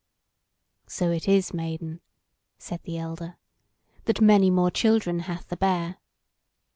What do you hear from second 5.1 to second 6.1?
hath the Bear."